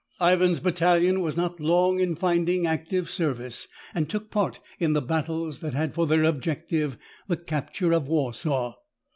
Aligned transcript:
Ivan's 0.19 0.59
battalion 0.59 1.21
was 1.21 1.37
not 1.37 1.59
long 1.59 1.99
in 1.99 2.15
finding 2.15 2.65
active 2.65 3.07
service, 3.07 3.67
and 3.93 4.09
took 4.09 4.31
part 4.31 4.59
in 4.79 4.93
the 4.93 4.99
battles 5.03 5.59
that 5.59 5.75
had 5.75 5.93
for 5.93 6.07
their 6.07 6.25
object 6.25 6.71
the 6.71 6.97
capture 7.45 7.93
of 7.93 8.07
Warsaw. 8.07 8.77